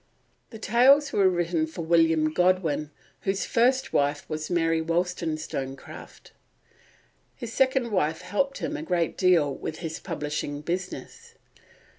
The 0.49 0.57
Tales 0.57 1.13
were 1.13 1.29
written 1.29 1.67
for 1.67 1.83
William 1.85 2.33
Godwin, 2.33 2.89
whose 3.19 3.45
first 3.45 3.93
wife 3.93 4.27
was 4.27 4.49
Mary 4.49 4.81
Wollstonecraft. 4.81 6.31
His 7.35 7.53
second 7.53 7.91
wife 7.91 8.21
helped 8.21 8.57
him 8.57 8.75
a 8.75 8.81
great 8.81 9.15
deal 9.15 9.53
with 9.53 9.77
his 9.77 9.99
publishing 9.99 10.61
business. 10.61 11.35